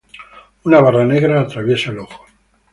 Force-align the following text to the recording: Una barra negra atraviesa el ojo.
Una 0.69 0.79
barra 0.81 1.05
negra 1.05 1.41
atraviesa 1.43 1.91
el 1.91 1.99
ojo. 1.99 2.25